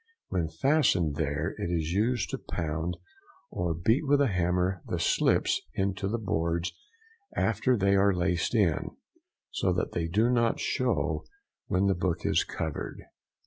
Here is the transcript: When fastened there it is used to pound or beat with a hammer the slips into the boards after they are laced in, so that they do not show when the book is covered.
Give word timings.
When 0.29 0.47
fastened 0.49 1.15
there 1.17 1.53
it 1.59 1.69
is 1.69 1.91
used 1.91 2.31
to 2.31 2.39
pound 2.39 2.97
or 3.51 3.75
beat 3.75 4.07
with 4.07 4.19
a 4.19 4.29
hammer 4.29 4.81
the 4.87 4.97
slips 4.97 5.61
into 5.75 6.07
the 6.07 6.17
boards 6.17 6.73
after 7.35 7.77
they 7.77 7.93
are 7.95 8.11
laced 8.11 8.55
in, 8.55 8.97
so 9.51 9.71
that 9.73 9.91
they 9.91 10.07
do 10.07 10.31
not 10.31 10.59
show 10.59 11.25
when 11.67 11.85
the 11.85 11.93
book 11.93 12.25
is 12.25 12.43
covered. 12.43 13.03